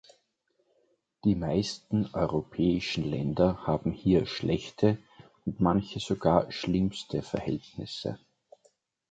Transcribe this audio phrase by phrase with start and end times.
[1.25, 4.97] Die meisten europäischen Länder haben hier schlechte,
[5.45, 8.17] und manche sogar schlimmste Verhältnisse.